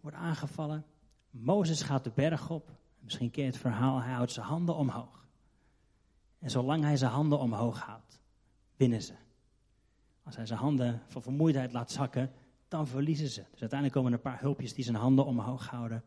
[0.00, 0.84] wordt aangevallen.
[1.30, 2.70] Mozes gaat de berg op.
[2.98, 5.26] Misschien ken je het verhaal, hij houdt zijn handen omhoog.
[6.38, 8.20] En zolang hij zijn handen omhoog houdt,
[8.76, 9.14] winnen ze.
[10.22, 12.32] Als hij zijn handen van vermoeidheid laat zakken,
[12.68, 13.44] dan verliezen ze.
[13.50, 16.04] Dus uiteindelijk komen er een paar hulpjes die zijn handen omhoog houden.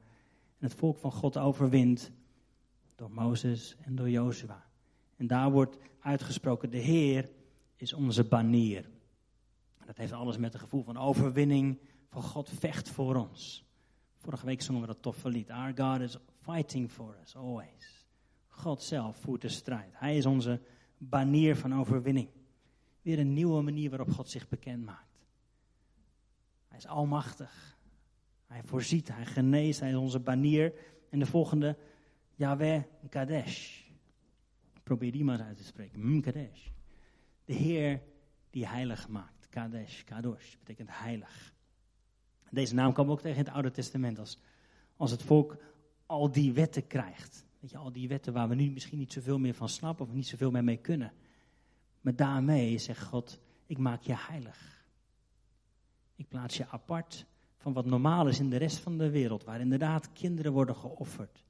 [0.59, 2.11] En het volk van God overwint
[2.95, 4.65] door Mozes en door Jozua.
[5.15, 7.29] En daar wordt uitgesproken, de Heer
[7.77, 8.89] is onze banier.
[9.85, 13.65] Dat heeft alles met het gevoel van overwinning, van God vecht voor ons.
[14.17, 15.49] Vorige week zongen we dat toffe lied.
[15.51, 18.05] Our God is fighting for us, always.
[18.47, 19.91] God zelf voert de strijd.
[19.93, 20.61] Hij is onze
[20.97, 22.29] banier van overwinning.
[23.01, 25.25] Weer een nieuwe manier waarop God zich bekend maakt.
[26.67, 27.77] Hij is almachtig.
[28.45, 30.73] Hij voorziet, hij geneest, hij is onze banier.
[31.09, 31.77] En de volgende,
[32.35, 33.81] Yahweh Kadesh.
[34.83, 35.99] Probeer die maar uit te spreken.
[35.99, 36.67] Mm, Kadesh.
[37.47, 38.01] De Heer
[38.49, 39.47] die heilig maakt.
[39.49, 41.53] Kadesh, Kadosh, betekent heilig.
[42.49, 44.19] Deze naam kwam ook tegen het Oude Testament.
[44.19, 44.37] Als,
[44.97, 45.57] als het volk
[46.05, 47.45] al die wetten krijgt.
[47.59, 50.13] Weet je, al die wetten waar we nu misschien niet zoveel meer van snappen of
[50.13, 51.11] niet zoveel meer mee kunnen.
[52.01, 54.85] Maar daarmee zegt God, ik maak je heilig.
[56.15, 57.25] Ik plaats je apart
[57.57, 59.43] van wat normaal is in de rest van de wereld.
[59.43, 61.43] Waar inderdaad kinderen worden geofferd.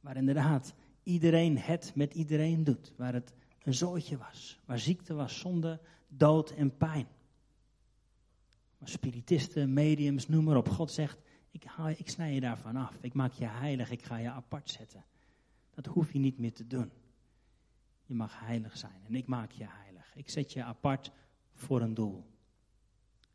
[0.00, 2.92] Waar inderdaad iedereen het met iedereen doet.
[2.96, 3.32] Waar het
[3.66, 4.60] een zootje was.
[4.64, 7.06] Waar ziekte was, zonde, dood en pijn.
[8.78, 10.68] Maar spiritisten, mediums, noem maar op.
[10.68, 11.18] God zegt,
[11.50, 12.98] ik, haal, ik snij je daarvan af.
[13.00, 15.04] Ik maak je heilig, ik ga je apart zetten.
[15.74, 16.92] Dat hoef je niet meer te doen.
[18.04, 20.16] Je mag heilig zijn en ik maak je heilig.
[20.16, 21.10] Ik zet je apart
[21.54, 22.26] voor een doel.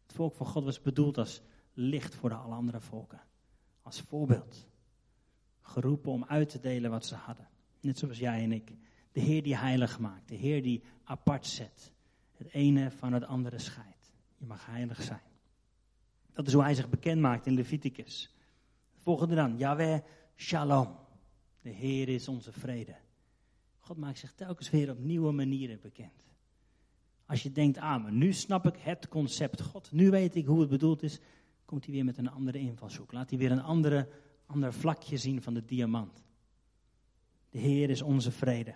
[0.03, 1.41] Het volk van God was bedoeld als
[1.73, 3.21] licht voor de alle andere volken.
[3.81, 4.67] Als voorbeeld.
[5.61, 7.47] Geroepen om uit te delen wat ze hadden.
[7.79, 8.73] Net zoals jij en ik.
[9.11, 10.27] De Heer die heilig maakt.
[10.27, 11.91] De Heer die apart zet.
[12.37, 14.13] Het ene van het andere scheidt.
[14.37, 15.29] Je mag heilig zijn.
[16.33, 18.35] Dat is hoe hij zich bekend maakt in Leviticus.
[18.97, 19.57] volgende dan.
[19.57, 19.99] Yahweh
[20.35, 20.95] Shalom.
[21.61, 22.95] De Heer is onze vrede.
[23.77, 26.23] God maakt zich telkens weer op nieuwe manieren bekend.
[27.25, 29.91] Als je denkt, ah, nu snap ik het concept God.
[29.91, 31.19] Nu weet ik hoe het bedoeld is.
[31.65, 33.11] Komt hij weer met een andere invalshoek.
[33.11, 34.09] Laat hij weer een andere,
[34.45, 36.23] ander vlakje zien van de diamant.
[37.49, 38.75] De Heer is onze vrede.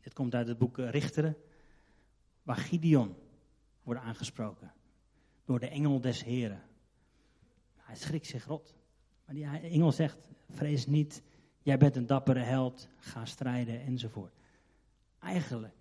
[0.00, 1.36] Dit komt uit het boek Richteren.
[2.42, 3.16] Waar Gideon
[3.82, 4.72] wordt aangesproken.
[5.44, 6.62] Door de engel des Heren.
[7.76, 8.74] Hij schrikt zich rot.
[9.24, 11.22] Maar die engel zegt, vrees niet,
[11.62, 14.34] jij bent een dappere held, ga strijden enzovoort.
[15.18, 15.80] Eigenlijk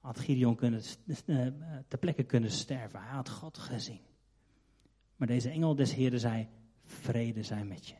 [0.00, 0.82] had Gideon kunnen,
[1.26, 1.46] uh,
[1.88, 3.00] ter plekke kunnen sterven.
[3.00, 4.00] Hij had God gezien.
[5.16, 6.48] Maar deze engel des Heren zei,
[6.84, 7.94] vrede zijn met je.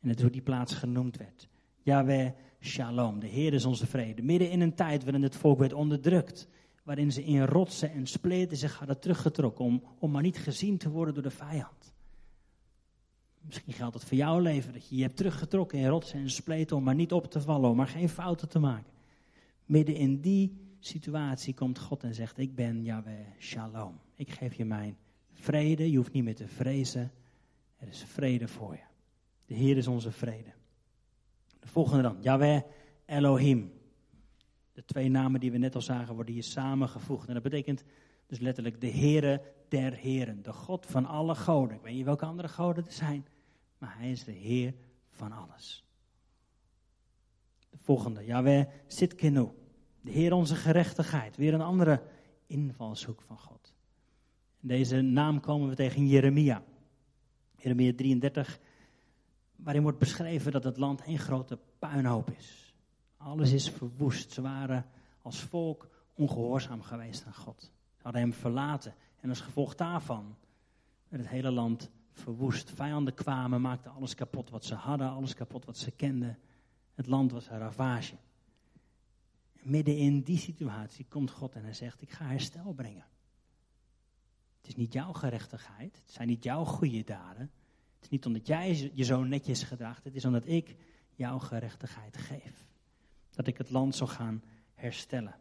[0.00, 1.48] En het is hoe die plaats genoemd werd.
[1.82, 4.22] Yahweh Shalom, de Heer is onze vrede.
[4.22, 6.48] Midden in een tijd waarin het volk werd onderdrukt.
[6.82, 10.90] Waarin ze in rotsen en spleten zich hadden teruggetrokken om, om maar niet gezien te
[10.90, 11.92] worden door de vijand.
[13.40, 16.76] Misschien geldt het voor jouw leven, dat je je hebt teruggetrokken in rotsen en spleten
[16.76, 18.92] om maar niet op te vallen, om maar geen fouten te maken.
[19.64, 24.00] Midden in die situatie komt God en zegt, ik ben Yahweh Shalom.
[24.14, 24.96] Ik geef je mijn
[25.32, 27.12] vrede, je hoeft niet meer te vrezen.
[27.76, 28.84] Er is vrede voor je.
[29.46, 30.52] De Heer is onze vrede.
[31.60, 32.62] De volgende dan, Yahweh
[33.06, 33.72] Elohim.
[34.72, 37.28] De twee namen die we net al zagen worden hier samengevoegd.
[37.28, 37.84] En dat betekent
[38.26, 40.42] dus letterlijk de Heere der Heren.
[40.42, 41.76] De God van alle goden.
[41.76, 43.26] Ik weet niet welke andere goden er zijn.
[43.78, 44.74] Maar hij is de Heer
[45.10, 45.84] van alles.
[47.70, 49.48] De volgende, Yahweh Sitkenu.
[50.00, 51.36] De Heer onze gerechtigheid.
[51.36, 52.02] Weer een andere
[52.46, 53.74] invalshoek van God.
[54.60, 56.62] Deze naam komen we tegen Jeremia.
[57.56, 58.60] Jeremia 33,
[59.62, 62.74] waarin wordt beschreven dat het land een grote puinhoop is.
[63.16, 64.32] Alles is verwoest.
[64.32, 64.86] Ze waren
[65.22, 67.62] als volk ongehoorzaam geweest aan God.
[67.96, 68.94] Ze hadden hem verlaten.
[69.20, 70.36] En als gevolg daarvan
[71.08, 72.70] werd het hele land verwoest.
[72.70, 76.38] Vijanden kwamen, maakten alles kapot wat ze hadden, alles kapot wat ze kenden.
[76.94, 78.16] Het land was een ravage.
[79.52, 83.06] midden in die situatie komt God en hij zegt: Ik ga herstel brengen.
[84.60, 87.50] Het is niet jouw gerechtigheid, het zijn niet jouw goede daden.
[88.00, 90.76] Het is niet omdat jij je zo netjes gedraagt, het is omdat ik
[91.14, 92.66] jouw gerechtigheid geef.
[93.30, 94.42] Dat ik het land zal gaan
[94.74, 95.34] herstellen.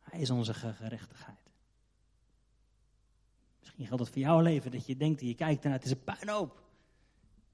[0.00, 1.50] Hij is onze gerechtigheid.
[3.58, 5.92] Misschien geldt het voor jouw leven dat je denkt en je kijkt ernaar, het is
[5.92, 6.62] een puinhoop.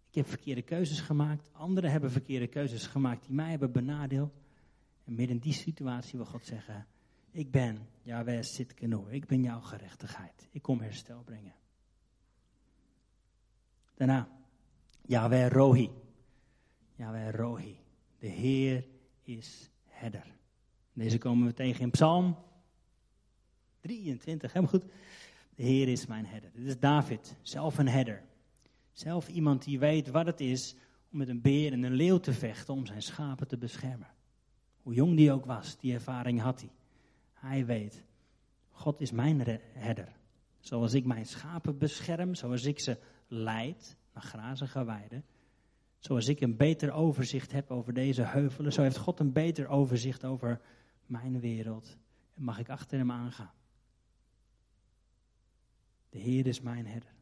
[0.09, 1.45] Ik heb verkeerde keuzes gemaakt.
[1.53, 4.33] Anderen hebben verkeerde keuzes gemaakt die mij hebben benadeeld.
[5.05, 6.87] En midden in die situatie wil God zeggen:
[7.31, 9.11] Ik ben Yahweh Sitkenu.
[9.11, 10.49] Ik ben jouw gerechtigheid.
[10.51, 11.55] Ik kom herstel brengen.
[13.95, 14.29] Daarna,
[15.07, 15.91] Yahweh Rohi.
[16.97, 17.77] Yahweh Rohi.
[18.19, 18.85] De Heer
[19.23, 20.27] is herder.
[20.93, 22.37] Deze komen we tegen in Psalm
[23.81, 24.53] 23.
[24.53, 24.91] Helemaal goed.
[25.55, 26.51] De Heer is mijn herder.
[26.55, 28.23] Dit is David, zelf een herder.
[28.93, 30.75] Zelf iemand die weet wat het is
[31.13, 34.09] om met een beer en een leeuw te vechten om zijn schapen te beschermen.
[34.83, 36.71] Hoe jong die ook was, die ervaring had hij.
[37.33, 38.05] Hij weet,
[38.71, 40.09] God is mijn herder.
[40.65, 42.99] Zoals ik mijn schapen bescherm, zoals ik ze
[43.29, 45.25] leid naar grazige weiden.
[45.99, 50.25] Zoals ik een beter overzicht heb over deze heuvelen, zo heeft God een beter overzicht
[50.25, 50.61] over
[51.07, 51.97] mijn wereld.
[52.35, 53.53] En mag ik achter hem aangaan.
[56.09, 57.15] De Heer is mijn herder.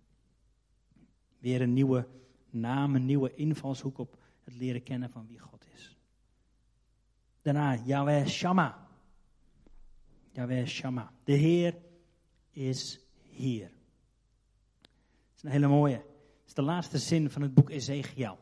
[1.39, 2.09] Weer een nieuwe
[2.51, 5.97] naam, een nieuwe invalshoek op het leren kennen van wie God is.
[7.41, 8.75] Daarna Yahweh Shammah.
[10.33, 11.09] Yahweh Shammah.
[11.25, 11.77] De Heer
[12.51, 13.02] is
[13.33, 13.71] hier.
[14.81, 15.95] Dat is een hele mooie.
[15.95, 18.39] Het is de laatste zin van het boek Ezekiel.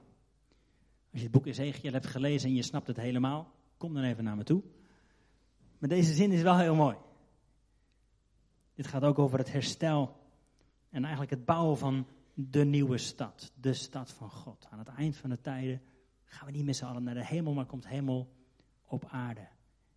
[1.13, 4.25] Als je het boek Ezekiel hebt gelezen en je snapt het helemaal, kom dan even
[4.25, 4.63] naar me toe.
[5.79, 6.97] Maar deze zin is wel heel mooi.
[8.75, 10.17] Dit gaat ook over het herstel
[10.91, 13.53] en eigenlijk het bouwen van de nieuwe stad.
[13.55, 14.67] De stad van God.
[14.71, 15.83] Aan het eind van de tijden
[16.25, 18.33] gaan we niet met z'n allen naar de hemel, maar komt hemel
[18.87, 19.49] op aarde.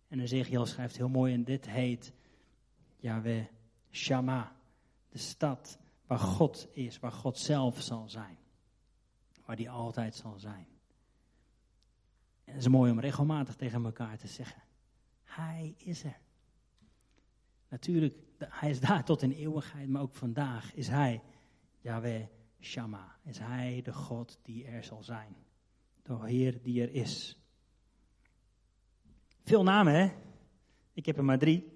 [0.08, 2.12] En Ezekiel schrijft heel mooi en dit heet
[2.96, 3.44] Yahweh
[3.90, 4.56] Shama.
[5.14, 8.38] De stad waar God is, waar God zelf zal zijn.
[9.44, 10.66] Waar die altijd zal zijn.
[12.44, 14.62] En het is mooi om regelmatig tegen elkaar te zeggen.
[15.22, 16.20] Hij is er.
[17.68, 21.22] Natuurlijk, hij is daar tot in eeuwigheid, maar ook vandaag is hij
[21.80, 22.26] Yahweh
[22.60, 23.18] Shama.
[23.22, 25.36] Is hij de God die er zal zijn.
[26.02, 27.38] De Heer die er is.
[29.44, 30.12] Veel namen, hè?
[30.92, 31.72] Ik heb er maar drie.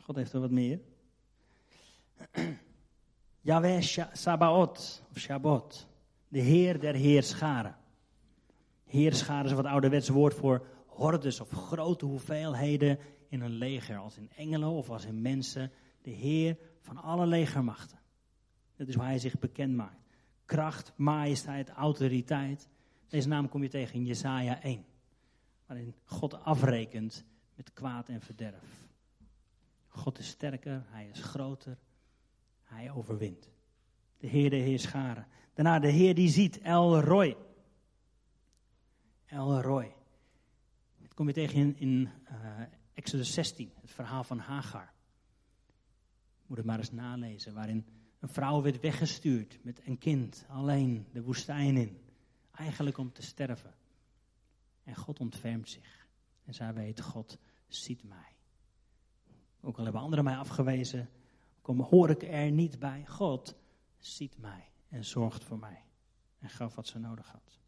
[0.00, 0.80] God heeft er wat meer.
[3.40, 3.80] Yahweh
[4.12, 5.88] Sabaot, of Shabot.
[6.28, 7.76] De Heer der Heerscharen.
[8.84, 13.96] Heerscharen is wat ouderwets woord voor hordes of grote hoeveelheden in een leger.
[13.96, 15.72] Als in engelen of als in mensen.
[16.02, 17.98] De Heer van alle legermachten.
[18.76, 20.00] Dat is hoe hij zich bekend maakt.
[20.44, 22.68] Kracht, majesteit, autoriteit.
[23.08, 24.84] Deze naam kom je tegen in Jesaja 1
[25.70, 28.88] waarin God afrekent met kwaad en verderf.
[29.88, 31.78] God is sterker, hij is groter,
[32.70, 33.50] hij overwint.
[34.18, 35.26] De Heer, de Heer scharen.
[35.54, 37.36] Daarna de Heer die ziet, El Roy.
[39.26, 39.94] El Roy.
[40.98, 42.60] Dit kom je tegen in, in uh,
[42.94, 44.92] Exodus 16, het verhaal van Hagar.
[46.46, 47.86] Moet het maar eens nalezen, waarin
[48.18, 51.98] een vrouw werd weggestuurd met een kind, alleen de woestijn in.
[52.50, 53.74] Eigenlijk om te sterven.
[54.84, 56.08] En God ontfermt zich.
[56.44, 58.34] En zij weet, God ziet mij.
[59.60, 61.08] Ook al hebben anderen mij afgewezen,
[61.76, 63.06] kom, hoor ik er niet bij.
[63.06, 63.54] God
[63.98, 65.84] ziet mij en zorgt voor mij.
[66.38, 67.58] En gaf wat ze nodig had.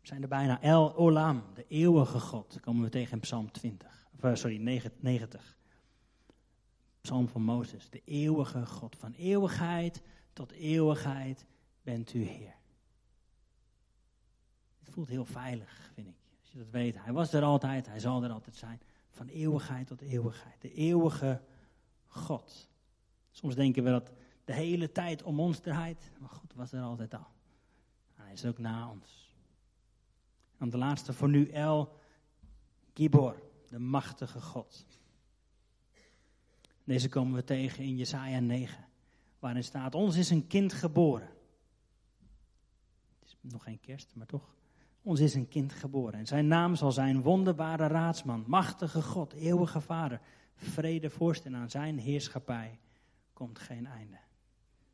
[0.00, 0.60] We zijn er bijna.
[0.60, 4.08] El Olam, de eeuwige God, komen we tegen in Psalm 20.
[4.14, 4.56] Of, eh, sorry,
[5.00, 5.58] 90.
[7.00, 7.90] Psalm van Mozes.
[7.90, 8.96] De eeuwige God.
[8.96, 11.46] Van eeuwigheid tot eeuwigheid
[11.82, 12.56] bent u Heer
[14.96, 16.14] voelt heel veilig, vind ik.
[16.40, 17.04] Als je dat weet.
[17.04, 18.80] Hij was er altijd, hij zal er altijd zijn.
[19.10, 20.60] Van eeuwigheid tot eeuwigheid.
[20.60, 21.40] De eeuwige
[22.16, 22.68] God.
[23.30, 24.12] Soms denken we dat
[24.44, 26.10] de hele tijd om ons draait.
[26.18, 27.26] Maar God was er altijd al.
[28.14, 29.34] Hij is ook na ons.
[30.58, 31.98] En de laatste voor nu, El
[32.94, 34.86] Gibor, de machtige God.
[36.84, 38.84] Deze komen we tegen in Jesaja 9,
[39.38, 41.28] waarin staat, ons is een kind geboren.
[43.18, 44.54] Het is nog geen kerst, maar toch.
[45.02, 49.80] Ons is een kind geboren en zijn naam zal zijn wonderbare raadsman, machtige God, eeuwige
[49.80, 50.20] vader,
[50.56, 51.10] vrede
[51.44, 52.78] en aan zijn heerschappij
[53.32, 54.18] komt geen einde.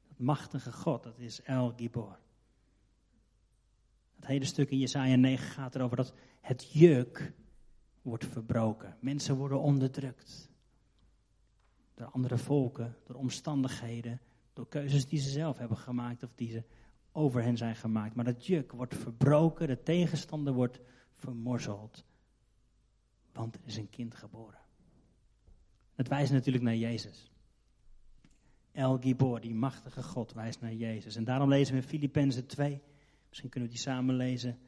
[0.09, 2.19] Dat machtige God, dat is El Gibor.
[4.17, 7.33] Het hele stuk in Jesaja 9 gaat erover dat het juk
[8.03, 8.97] wordt verbroken.
[9.01, 10.51] Mensen worden onderdrukt.
[11.95, 14.21] Door andere volken, door omstandigheden,
[14.53, 16.63] door keuzes die ze zelf hebben gemaakt of die ze
[17.13, 18.15] over hen zijn gemaakt.
[18.15, 20.81] Maar dat juk wordt verbroken, de tegenstander wordt
[21.15, 22.05] vermorzeld.
[23.33, 24.62] Want er is een kind geboren.
[25.95, 27.31] Het wijst natuurlijk naar Jezus.
[28.73, 31.17] El Gibor, die machtige God, wijst naar Jezus.
[31.17, 32.81] En daarom lezen we in Filippenzen 2,
[33.29, 34.59] misschien kunnen we die samen lezen.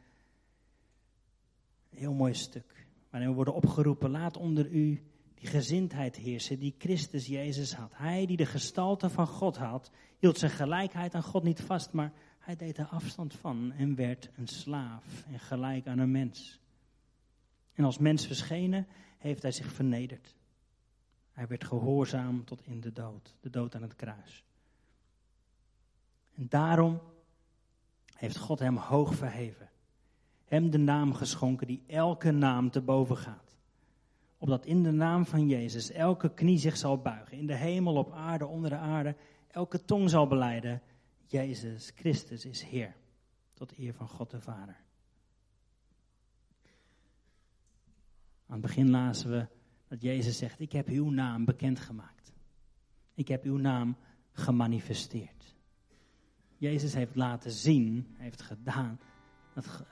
[1.91, 2.87] Een heel mooi stuk.
[3.11, 5.03] Waarin we worden opgeroepen, laat onder u
[5.35, 7.93] die gezindheid heersen die Christus Jezus had.
[7.95, 12.13] Hij die de gestalte van God had, hield zijn gelijkheid aan God niet vast, maar
[12.39, 16.61] hij deed er afstand van en werd een slaaf en gelijk aan een mens.
[17.73, 18.87] En als mens verschenen
[19.19, 20.35] heeft hij zich vernederd.
[21.35, 24.45] Hij werd gehoorzaam tot in de dood, de dood aan het kruis.
[26.35, 27.01] En daarom
[28.15, 29.71] heeft God hem hoog verheven.
[30.45, 33.57] Hem de naam geschonken die elke naam te boven gaat.
[34.39, 37.37] Opdat in de naam van Jezus elke knie zich zal buigen.
[37.37, 39.17] In de hemel, op aarde, onder de aarde.
[39.49, 40.83] Elke tong zal beleiden.
[41.27, 42.97] Jezus Christus is Heer.
[43.55, 44.77] Tot eer van God de Vader.
[48.47, 49.47] Aan het begin lazen we
[49.95, 52.33] dat Jezus zegt: Ik heb uw naam bekendgemaakt.
[53.15, 53.97] Ik heb uw naam
[54.33, 55.55] gemanifesteerd.
[56.57, 58.99] Jezus heeft laten zien, heeft gedaan,
[59.55, 59.85] dat,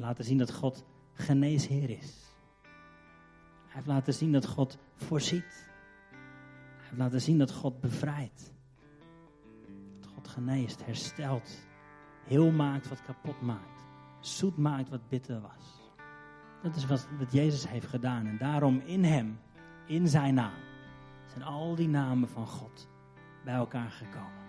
[0.00, 2.34] laten zien dat God geneesheer is.
[3.62, 5.68] Hij heeft laten zien dat God voorziet.
[6.10, 8.52] Hij heeft laten zien dat God bevrijdt.
[10.00, 11.66] Dat God geneest, herstelt,
[12.24, 13.84] heel maakt wat kapot maakt,
[14.20, 15.80] zoet maakt wat bitter was.
[16.62, 18.26] Dat is wat, wat Jezus heeft gedaan.
[18.26, 19.38] En daarom in Hem,
[19.90, 20.58] in Zijn naam,
[21.26, 22.88] zijn al die namen van God
[23.44, 24.48] bij elkaar gekomen.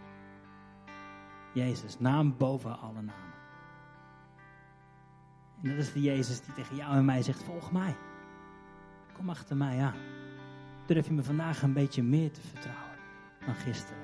[1.53, 3.33] Jezus, naam boven alle namen.
[5.61, 7.95] En dat is de Jezus die tegen jou en mij zegt: Volg mij.
[9.13, 9.99] Kom achter mij aan.
[10.85, 12.97] Durf je me vandaag een beetje meer te vertrouwen
[13.45, 14.03] dan gisteren?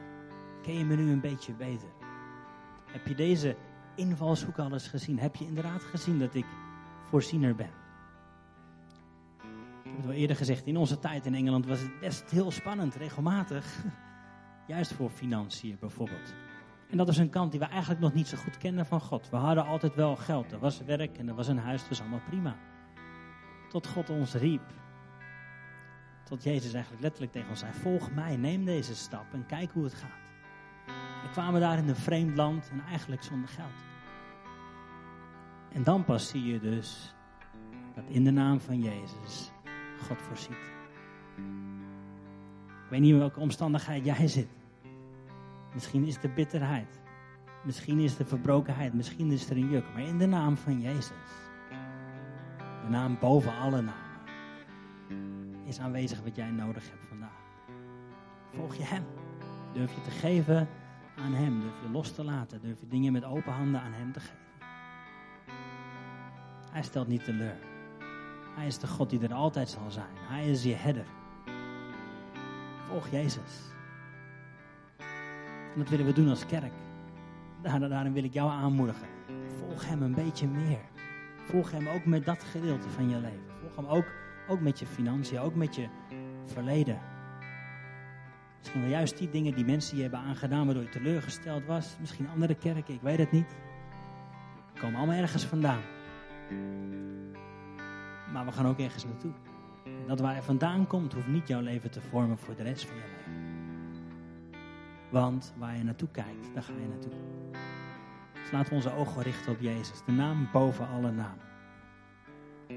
[0.61, 1.89] Ken je me nu een beetje beter?
[2.85, 3.57] Heb je deze
[3.95, 5.19] invalshoek al eens gezien?
[5.19, 6.45] Heb je inderdaad gezien dat ik
[7.01, 7.86] voorziener ben?
[9.97, 12.95] Heb het wel eerder gezegd, in onze tijd in Engeland was het best heel spannend,
[12.95, 13.83] regelmatig.
[14.67, 16.33] Juist voor financiën bijvoorbeeld.
[16.89, 19.29] En dat is een kant die we eigenlijk nog niet zo goed kenden van God.
[19.29, 21.99] We hadden altijd wel geld, er was werk en er was een huis, dat was
[21.99, 22.55] allemaal prima.
[23.69, 24.61] Tot God ons riep.
[26.23, 29.83] Tot Jezus eigenlijk letterlijk tegen ons zei: Volg mij, neem deze stap en kijk hoe
[29.83, 30.33] het gaat.
[31.23, 33.79] We kwamen daar in een vreemd land en eigenlijk zonder geld.
[35.71, 37.15] En dan pas zie je dus
[37.95, 39.51] dat in de naam van Jezus
[39.97, 40.75] God voorziet.
[42.83, 44.47] Ik weet niet in welke omstandigheid jij zit.
[45.73, 46.99] Misschien is er bitterheid.
[47.63, 48.93] Misschien is er verbrokenheid.
[48.93, 49.85] Misschien is er een juk.
[49.93, 51.11] Maar in de naam van Jezus.
[52.57, 53.93] De naam boven alle namen.
[55.65, 57.39] Is aanwezig wat jij nodig hebt vandaag.
[58.53, 59.03] Volg je Hem.
[59.73, 60.67] Durf je te geven
[61.17, 61.59] aan Hem.
[61.59, 62.61] Durf je los te laten.
[62.61, 64.45] Durf je dingen met open handen aan Hem te geven.
[66.71, 67.76] Hij stelt niet teleur.
[68.57, 70.15] Hij is de God die er altijd zal zijn.
[70.15, 71.05] Hij is je herder.
[72.87, 73.71] Volg Jezus.
[75.73, 76.71] En dat willen we doen als kerk.
[77.61, 79.07] Daarom wil ik jou aanmoedigen.
[79.59, 80.79] Volg hem een beetje meer.
[81.43, 83.59] Volg hem ook met dat gedeelte van je leven.
[83.61, 84.05] Volg hem ook,
[84.47, 85.87] ook met je financiën, ook met je
[86.45, 86.99] verleden.
[88.59, 91.95] Misschien wel juist die dingen die mensen je hebben aangedaan waardoor je teleurgesteld was.
[91.99, 93.55] Misschien andere kerken, ik weet het niet.
[94.73, 95.81] We komen allemaal ergens vandaan.
[98.37, 99.31] Maar we gaan ook ergens naartoe.
[100.07, 102.95] dat waar je vandaan komt, hoeft niet jouw leven te vormen voor de rest van
[102.95, 103.31] je leven.
[105.09, 107.11] Want waar je naartoe kijkt, daar ga je naartoe.
[108.33, 111.45] Dus laten we onze ogen richten op Jezus, de naam boven alle namen.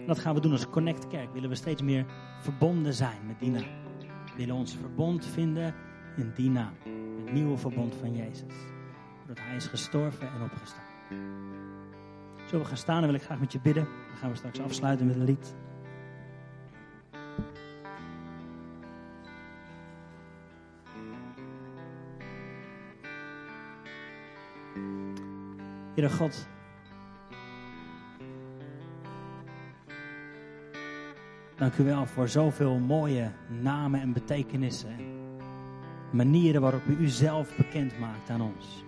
[0.07, 1.33] dat gaan we doen als Connect Kerk.
[1.33, 2.07] Willen we steeds meer
[2.41, 3.69] verbonden zijn met die naam.
[4.25, 5.75] We willen ons verbond vinden
[6.17, 6.75] in die naam.
[7.25, 8.55] Het nieuwe verbond van Jezus.
[9.27, 10.89] Doordat Hij is gestorven en opgestaan.
[12.51, 13.85] Zullen we gaan staan en wil ik graag met je bidden.
[13.85, 15.55] Dan gaan we straks afsluiten met een lied.
[25.95, 26.49] Heere God.
[31.57, 34.97] Dank u wel voor zoveel mooie namen en betekenissen.
[36.11, 38.85] Manieren waarop u uzelf bekend maakt aan ons.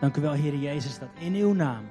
[0.00, 1.84] Dank u wel, Heer Jezus, dat in uw naam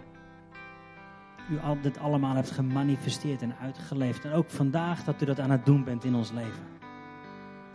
[1.50, 4.26] u dit allemaal hebt gemanifesteerd en uitgeleefd.
[4.26, 6.64] En ook vandaag dat u dat aan het doen bent in ons leven.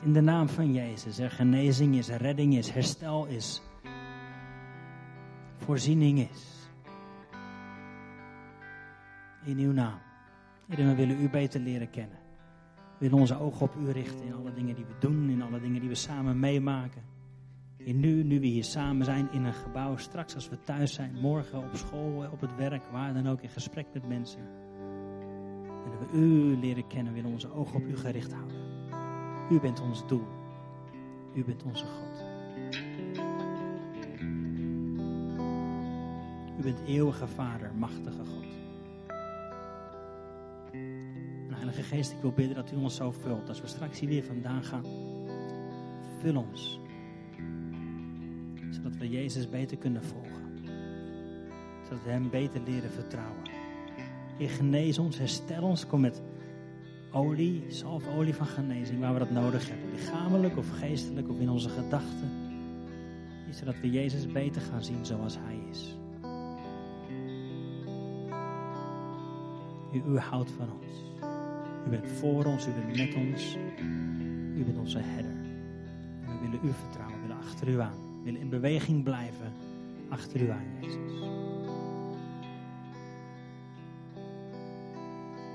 [0.02, 3.62] In de naam van Jezus er genezing is, redding is, herstel is,
[5.57, 6.68] voorziening is.
[9.44, 9.98] In uw naam.
[10.68, 12.18] Heer, we willen u beter leren kennen.
[12.76, 15.61] We willen onze ogen op u richten in alle dingen die we doen, in alle
[15.61, 17.02] dingen die we samen meemaken.
[17.89, 21.14] In nu, nu we hier samen zijn in een gebouw, straks als we thuis zijn,
[21.20, 24.41] morgen op school, op het werk, waar dan ook, in gesprek met mensen.
[25.84, 28.57] Willen we u leren kennen, willen onze ogen op u gericht houden.
[29.51, 30.26] U bent ons doel.
[31.34, 32.24] U bent onze God.
[36.59, 38.47] U bent eeuwige Vader, machtige God.
[41.49, 43.49] En Heilige Geest, ik wil bidden dat u ons zo vult.
[43.49, 44.84] Als we straks hier weer vandaan gaan,
[46.20, 46.80] vul ons.
[48.89, 50.68] Zodat we Jezus beter kunnen volgen.
[51.84, 53.43] Zodat we Hem beter leren vertrouwen.
[54.39, 55.86] Heer, genees ons, herstel ons.
[55.86, 56.22] Kom met
[57.12, 59.91] olie, zalfolie van genezing, waar we dat nodig hebben.
[59.91, 62.30] Lichamelijk of geestelijk of in onze gedachten.
[63.51, 65.97] Zodat we Jezus beter gaan zien zoals Hij is.
[69.93, 71.05] U, houdt van ons.
[71.86, 73.57] U bent voor ons, u bent met ons.
[74.57, 75.36] U bent onze herder.
[76.20, 78.07] We willen u vertrouwen, we willen achter u aan.
[78.28, 79.52] Willen in beweging blijven
[80.08, 81.38] achter u aan, Jezus.